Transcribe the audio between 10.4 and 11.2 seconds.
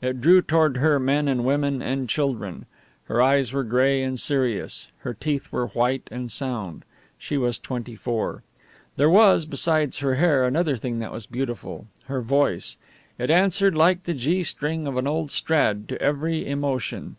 another thing that